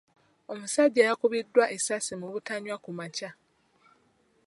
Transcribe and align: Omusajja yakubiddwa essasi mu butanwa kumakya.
Omusajja 0.53 1.01
yakubiddwa 1.09 1.65
essasi 1.75 2.13
mu 2.21 2.27
butanwa 2.33 2.75
kumakya. 2.83 3.29